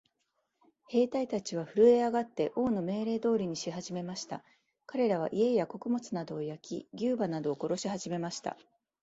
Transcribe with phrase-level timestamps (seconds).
[0.89, 4.43] 兵隊たちはふるえ上って、王の命令通りにしはじめました。
[4.87, 8.57] かれらは、家や穀物などを焼き、牛馬などを殺しはじめました。